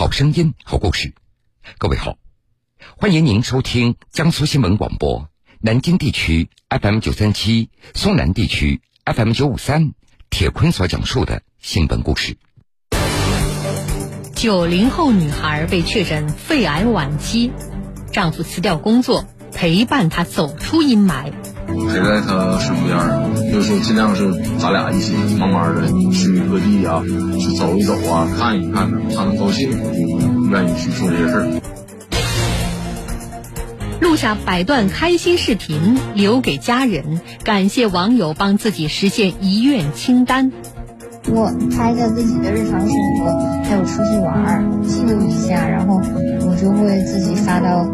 [0.00, 1.12] 好声音，好故事。
[1.76, 2.16] 各位好，
[2.96, 5.28] 欢迎您收听江苏新闻广播
[5.60, 9.92] 南京地区 FM 九三七、松南地区 FM 九五三。
[10.30, 12.38] 铁坤所讲述的新闻故事：
[14.34, 17.52] 九零后女孩被确诊肺癌晚期，
[18.10, 21.30] 丈夫辞掉工作陪伴她走出阴霾。
[21.88, 27.02] 陪在他身边，就是说尽量是咱俩一起慢慢的去各地啊，
[27.38, 31.46] 去走一走啊，看一看呢，他能高兴，就愿意去做这些事儿。
[34.00, 40.50] 录下百段开心视频留给家人，感谢网友帮自己实现遗愿清单。
[41.28, 43.30] 我拍下自己的日常生活，
[43.62, 46.00] 还有出去玩儿，记录一下，然后
[46.40, 47.86] 我就会自己发到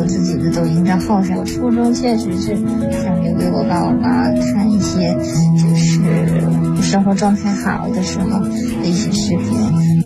[0.00, 1.36] 我自己的抖音账号上。
[1.36, 8.48] 我初衷确实是想留给我爸我妈看一些，就是生活状态好的时候的
[8.82, 10.02] 一些视频。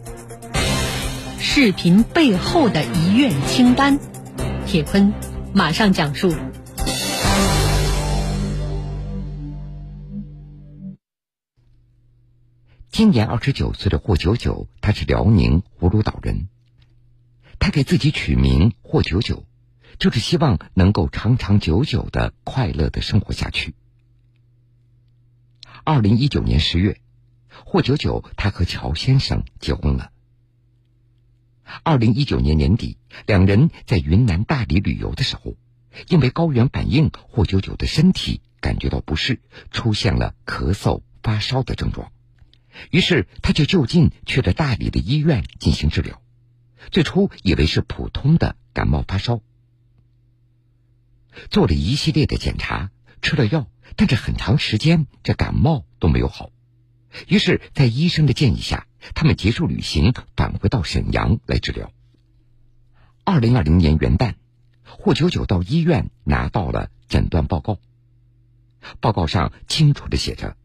[1.39, 4.01] 视频背后的遗愿清单，
[4.67, 5.13] 铁坤。
[5.53, 6.35] 马上讲述。
[12.91, 16.49] 今年二十九岁的霍九九，他是辽宁葫芦岛人。
[17.61, 19.45] 他给自己取名霍九九，
[19.99, 23.75] 就是希望能够长长久久的快乐的生活下去。
[25.85, 27.01] 二零一九年十月，
[27.65, 30.11] 霍九九他和乔先生结婚了。
[31.83, 35.57] 二零一九年年底，两人在云南大理旅游的时候，
[36.09, 42.13] 因为高原反应，霍九九的身体感觉到不适，出现了咳嗽、发烧的症状。
[42.91, 46.21] 于是他就就近去了大理的医院进行治疗。
[46.91, 49.41] 最初以为是普通的感冒发烧，
[51.51, 52.91] 做了一系列的检查，
[53.23, 56.51] 吃了药，但是很长时间这感冒都没有好。
[57.29, 61.91] 于是，在医生的建议下，他们结束旅行，返回到沈阳来治疗。
[63.25, 64.35] 二零二零年元旦，
[64.85, 67.79] 霍九九到医院拿到了诊断报告。
[69.01, 70.57] 报告上清楚的写着：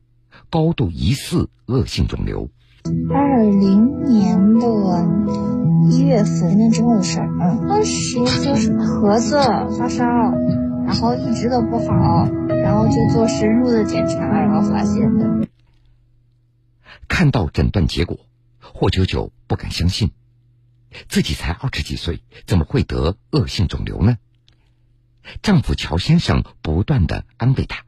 [0.50, 2.50] 高度疑似恶性肿瘤。
[3.13, 4.68] 二零年的
[5.91, 7.18] 一月份那之后的事，
[7.68, 10.06] 当时就是咳嗽、发烧，
[10.89, 15.47] 然后一直都不好，然后就做深入的检查，然后发现的。
[17.07, 18.25] 看到诊断结果，
[18.59, 20.09] 霍九九不敢相信，
[21.07, 24.17] 自己才二十几岁，怎么会得恶性肿瘤呢？
[25.44, 27.85] 丈夫乔先生不断的安慰她：“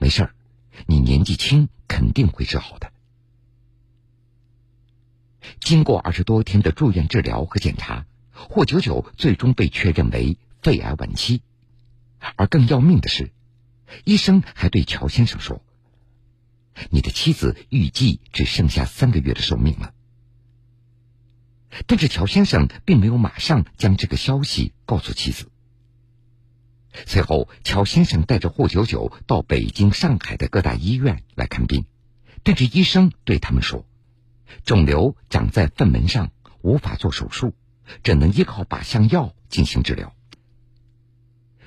[0.00, 0.34] 没事儿，
[0.86, 2.90] 你年纪轻，肯定会治好的。”
[5.60, 11.42] 经过二十多天的住院治疗和检查，霍九九最终被确认为肺癌晚期，
[12.36, 13.32] 而更要命的是，
[14.04, 15.62] 医生还对乔先生说。
[16.90, 19.92] 你的妻子预计只剩下三个月的寿命了，
[21.86, 25.50] 但是乔先生并没有马上将这个消息告诉妻子。
[27.06, 31.86] 随后，乔先生带着霍九九到北京、上海的各大医院来看病，
[32.42, 33.84] 但是医生对他们说，
[34.64, 36.32] 肿瘤长在粪门上，
[36.62, 37.54] 无法做手术，
[38.02, 40.14] 只能依靠靶向药进行治疗。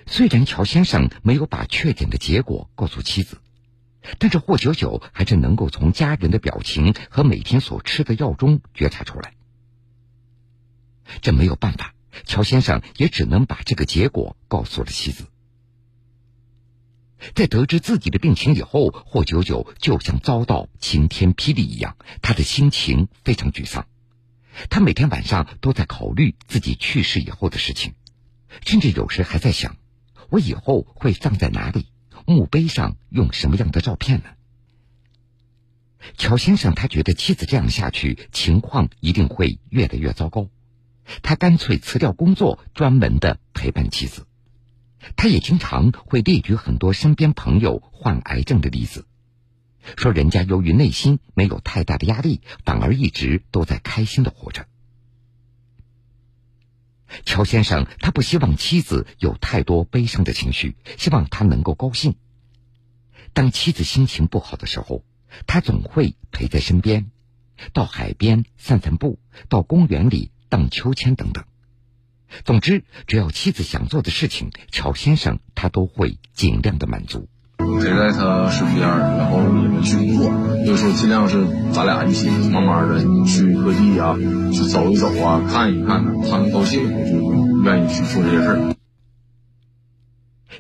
[0.06, 3.40] 虽然乔先生没有把确诊的结果告诉妻子。
[4.20, 9.34] 但是霍九九还是能够从家人的表情和每天所吃的药中觉察出来。
[11.22, 15.28] 这没有办法，乔先生也只能把这个结果告诉了妻子。
[17.34, 23.88] 在得知自己的病情以后，霍九九就像遭到晴天霹雳一样，他的心情非常沮丧。
[24.70, 27.94] 他每天晚上都在考虑自己去世以后的事情，
[28.66, 29.78] 甚至有时还在想：
[30.34, 31.86] 我以后会葬在哪里？
[32.26, 34.26] 墓碑上用什么样的照片呢？
[36.18, 40.50] 乔先生他觉得妻子这样下去，情况一定会越来越糟糕。
[41.22, 44.26] 他干脆辞掉工作，专门的陪伴妻子。
[45.16, 49.06] 他也经常会列举很多身边朋友患癌症的例子，
[49.98, 54.66] 说人家由于内心没有太大的压力，反而一直都在开心的活着。
[57.26, 62.16] 乔先生，他不希望妻子有太多悲伤的情绪，希望她能够高兴。
[63.34, 65.04] 当妻子心情不好的时候，
[65.48, 67.10] 他总会陪在身边，
[67.72, 69.20] 到海边散散步，
[69.50, 71.44] 到公园里荡秋千等等。
[72.46, 77.30] 总之，只要妻子想做的事情，乔先生他都会尽量的满足。
[77.80, 84.16] 陪在他身边，然后也没去工作，就说尽量是咱俩一起慢慢的去各地啊，
[84.52, 86.84] 去走一走啊，看一看呢，他能高兴，
[87.64, 88.76] 愿意去做这些事儿。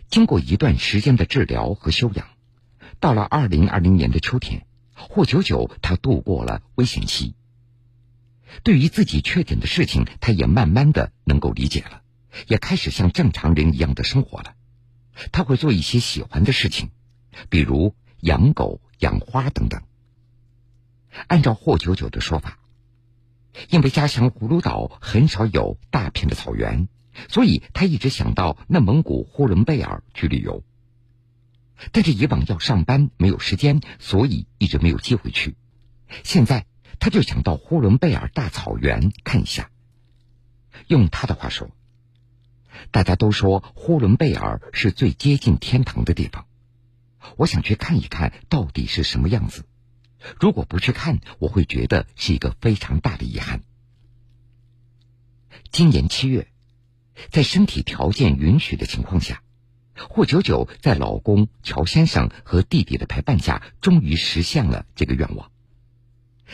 [0.10, 2.26] 经过一段时间的治疗和休养，
[3.00, 7.36] 到了二零二零年的秋天，霍九九他度过了危险期。
[8.64, 12.02] 对于自己确诊的事情，他也慢慢的能够理解了，
[12.48, 14.54] 也开始像正常人一样的生活了。
[15.32, 16.90] 他会做一些喜欢的事情，
[17.50, 19.82] 比如养狗、养花等等。
[21.28, 22.60] 按照霍九九的说法，
[23.70, 26.88] 因为家乡葫芦岛很少有大片的草原，
[27.30, 30.64] 所以他一直想到内蒙古呼伦贝尔去旅游。
[31.92, 35.56] 但是以往要上班没有时间，所以一直没有机会去。
[36.24, 36.66] 现在
[37.00, 39.70] 他就想到呼伦贝尔大草原看一下。
[40.88, 41.70] 用他的话说，
[42.92, 46.46] 大家都说呼伦贝尔是最接近天堂的地方，
[47.38, 49.66] 我想去看一看到底是什么样子。
[50.40, 53.62] 如果不去看，我会觉得是一个非常大的遗憾。
[55.72, 56.48] 今年七月，
[57.30, 59.42] 在身体条件允许的情况下。
[59.96, 65.52] 霍九九在老公乔先生和弟弟的陪伴下，终于实现了这个愿望。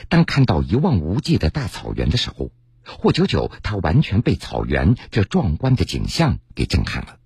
[0.09, 2.51] 当看到一望无际的大草原的时候，
[2.83, 7.19] 霍九九他完全被草原这壮观的景象给震撼了。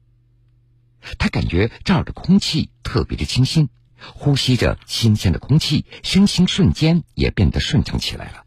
[1.17, 3.69] 他感觉这儿的空气特别的清新，
[4.13, 8.45] 呼吸着新鲜的空气，身心瞬间也变得顺畅起来了。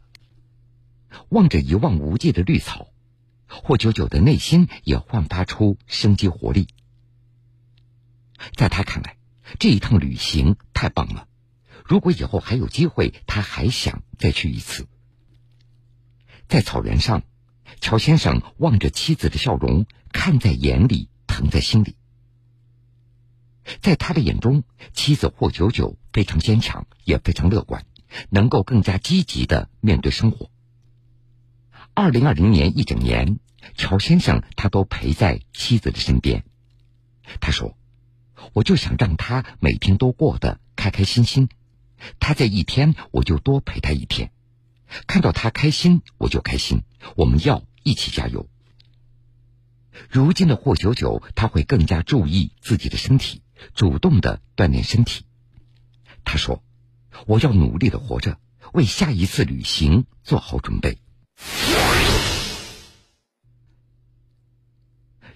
[1.29, 2.87] 望着一望无际的绿草，
[3.47, 6.67] 霍九九的内心也焕发出生机活力。
[8.55, 9.17] 在他看来，
[9.59, 11.27] 这一趟旅行太棒了。
[11.83, 14.87] 如果以后还有机会，他还想再去一次。
[16.47, 17.23] 在草原上，
[17.81, 21.95] 乔先生望着妻子的笑容，看在眼里，疼在心里。
[23.81, 24.63] 在他的眼中，
[24.93, 27.85] 妻子霍九九非常坚强，也非常乐观，
[28.29, 30.49] 能够更加积极的面对生活。
[31.93, 33.39] 二零二零年一整年，
[33.75, 36.43] 乔先生他都陪在妻子的身边。
[37.39, 37.77] 他说。
[38.53, 41.49] 我就想让他每天都过得开开心心，
[42.19, 44.31] 他在一天我就多陪他一天，
[45.07, 46.83] 看到他开心我就开心，
[47.15, 48.49] 我们要一起加油。
[50.09, 53.41] 如今的霍九九他会更加注意自己的身体，
[53.73, 55.25] 主动的锻炼身体。
[56.23, 56.63] 他说
[57.25, 58.39] ：“我要努力的活着，
[58.73, 60.99] 为下一次旅行做好准备。”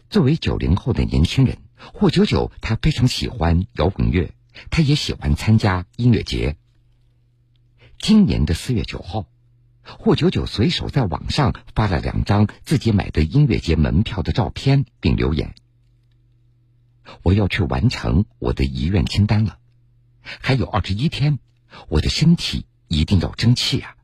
[0.09, 1.57] 作为九零后的年轻人。
[1.94, 4.36] 霍九九他非常喜欢摇滚乐，
[4.69, 6.56] 他也喜欢参加音乐节。
[7.98, 9.25] 今年的四月九号，
[9.83, 15.56] 霍九九随手在网上发了两张自己买的音乐节门票的照片，并留言
[17.24, 19.57] ：“我要去完成我的遗愿清单了，
[20.22, 21.39] 还有二十一天，
[21.89, 23.95] 我的身体一定要争气啊！”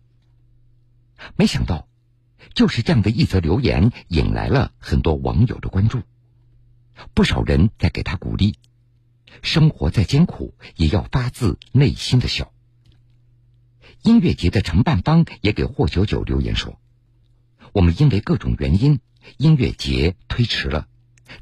[1.35, 1.87] 没想到，
[2.53, 6.01] 就是这样的一则留言，引来了很多网友的关注。
[7.13, 8.55] 不少人在给他鼓励，
[9.43, 12.51] 生活再艰苦，也要发自内心的笑。
[14.03, 16.79] 音乐节的承办方也给霍九九留言说
[17.73, 18.99] ：“我们因为各种原因，
[19.37, 20.87] 音乐节推迟了，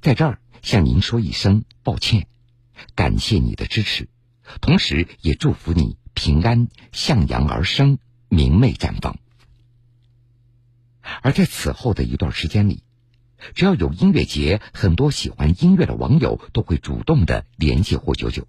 [0.02, 2.28] 在这儿向您说一声抱歉，
[2.96, 4.10] 感谢你的支持，
[4.62, 8.00] 同时也祝福你平安向阳而生，
[8.30, 9.19] 明媚绽放。”
[11.22, 12.81] 而在此后的一段时间里。
[13.54, 18.48] 只要有音乐节，很多喜欢音乐的网友都会主动的联系霍九九。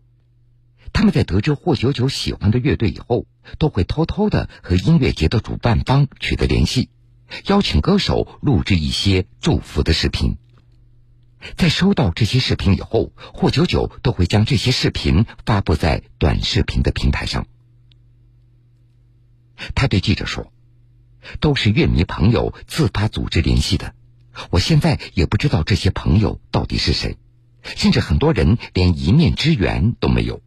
[0.96, 3.26] 他们在得知霍九九喜欢的乐队以后，
[3.58, 6.88] 都会偷偷的和音乐节的主办方取得联系，
[7.48, 10.38] 邀请歌手录制一些祝福的视频。
[11.54, 17.46] 在收到这些视频以后，霍九九都会将这些视频发布在短视频的平台上。
[19.74, 20.50] 他对记者说
[21.40, 23.94] ：“都是乐迷朋友自发组织联系的。”
[24.48, 27.18] 我现在也不知道这些朋友到底是谁，
[27.62, 30.40] 甚至很多人连一面之缘都没有。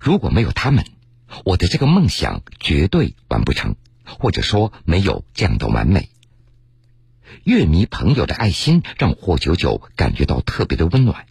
[0.00, 0.84] 如果没有他们，
[1.44, 6.08] 我的这个梦想绝对完不成，或者说没有这样的完美。
[7.44, 11.26] 乐迷朋友的爱心让霍九九感觉到特别的温暖。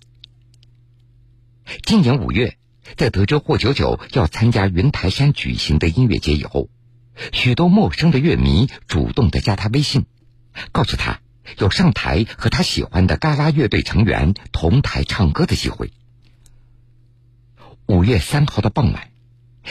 [1.83, 2.57] 今年五月，
[2.97, 6.69] 在得知霍九九要参加云台山举行的音乐节以后，
[7.31, 10.05] 许多陌生的乐迷主动的加他微信，
[10.71, 11.19] 告诉他。
[11.59, 15.91] 有上台和他喜欢的嘎啦乐队成员同台唱歌的机会。
[17.87, 19.09] 五月三号的傍晚，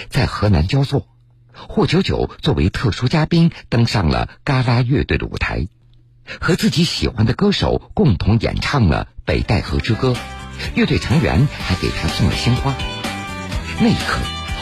[0.09, 1.09] 在河南焦作，
[1.53, 5.67] 霍九九作为特殊嘉宾登上了嘎啦乐队的舞台，
[6.41, 10.13] 和自己喜欢的歌手共同演唱了《北戴河之歌》，
[10.77, 12.73] 乐队成员还给他送了鲜花。
[13.81, 14.21] 那一刻，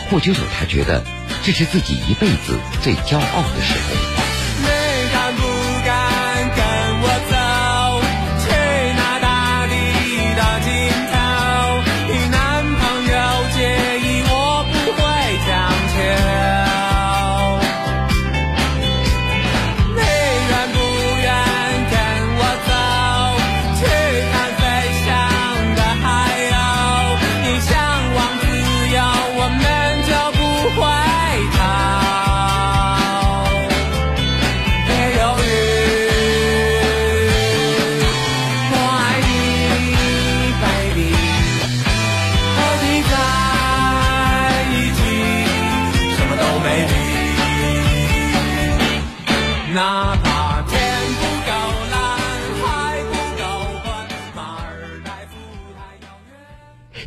[0.09, 1.05] 霍九九他觉得
[1.43, 4.22] 这是自己一辈子最骄傲的时候。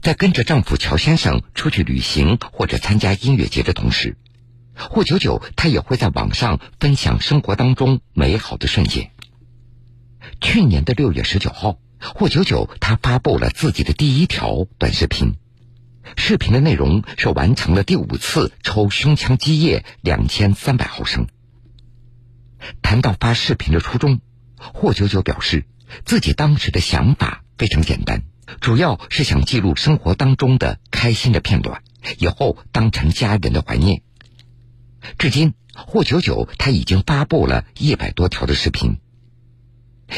[0.05, 4.17] 在跟着丈夫乔先生出去旅行或者参加音乐节的同时，
[4.75, 9.09] 霍九九她也会在网上分享生活当中美好的瞬间。
[10.39, 15.37] 去年的六月十九号，霍九九她发布了自己的第一条短视频。
[16.15, 21.25] 视频的内容是完成了第五次抽胸腔积液两千三百毫升。
[22.83, 24.21] 谈到发视频的初衷，
[24.55, 25.65] 霍九九表示，
[26.05, 28.21] 自己当时的想法非常简单，
[28.61, 31.81] 主要是想记录生活当中的开心的片段，
[32.19, 34.01] 以后当成家人的怀念。
[35.17, 38.97] 至今，霍九九他已经发布了一百多条的视频，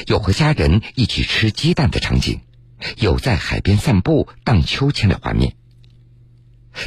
[0.08, 2.42] 有和家人一起吃鸡蛋的场景，
[2.98, 5.56] 有在海边散步荡秋千的画面。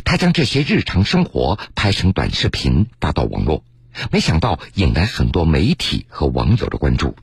[0.04, 3.64] 他将这些日常生活拍成短视频发到网络，
[4.12, 7.16] 没想到引来很多媒体和网友的关注。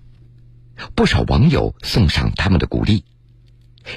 [0.93, 3.05] 不少网友送上他们的鼓励：“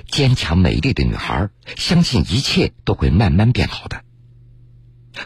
[0.06, 4.02] 坚强美丽的女孩，相信一切都会慢慢变好的。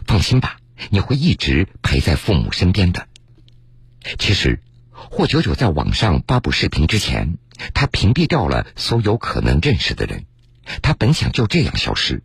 [0.06, 0.56] 放心吧，
[0.90, 3.06] 你会一直陪在父母身边的。”
[4.18, 7.38] 其实，霍九九在网上发布视频之前，
[7.75, 10.26] 他屏蔽掉了所有可能认识的人，
[10.83, 12.23] 他本想就这样消失。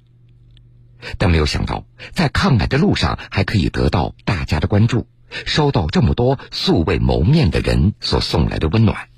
[1.17, 5.07] 但没有想到，在抗癌的路上还可以得到大家的关注，
[5.45, 9.08] 收到这么多素未谋面的人所送来的温暖，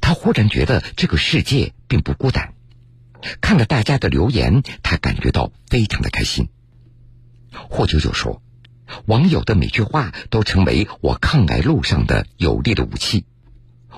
[0.00, 2.54] 他忽然觉得这个世界并不孤单。
[3.40, 6.48] 看了大家的留言，他感觉到非常的开心。
[7.52, 8.42] 霍九九说
[9.06, 13.24] ：“网友的每句话都成为我抗癌路上的有力的武器，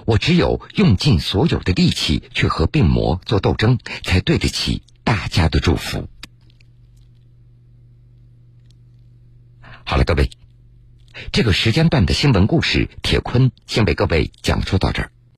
[0.06, 6.08] 我只有用尽所有的力气去和病魔做斗争，才对得起大家的祝福。”
[9.84, 10.30] 好了，各位，
[11.32, 15.10] 这个时间段的新闻故事，铁坤先为各位讲述到这儿。